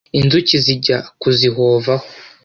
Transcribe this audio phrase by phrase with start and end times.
[0.19, 2.05] inzuki zijya kuzihovaho